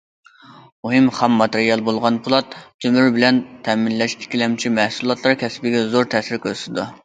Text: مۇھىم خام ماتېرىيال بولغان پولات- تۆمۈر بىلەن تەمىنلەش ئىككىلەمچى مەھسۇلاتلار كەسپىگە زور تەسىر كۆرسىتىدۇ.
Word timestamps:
مۇھىم 0.85 1.09
خام 1.17 1.35
ماتېرىيال 1.41 1.83
بولغان 1.89 2.17
پولات- 2.29 2.57
تۆمۈر 2.85 3.11
بىلەن 3.19 3.43
تەمىنلەش 3.69 4.19
ئىككىلەمچى 4.19 4.75
مەھسۇلاتلار 4.81 5.41
كەسپىگە 5.47 5.89
زور 5.97 6.13
تەسىر 6.15 6.45
كۆرسىتىدۇ. 6.49 6.93